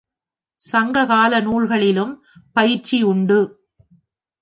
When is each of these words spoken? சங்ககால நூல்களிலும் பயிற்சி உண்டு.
சங்ககால 0.61 1.41
நூல்களிலும் 1.41 2.13
பயிற்சி 2.53 3.03
உண்டு. 3.03 3.39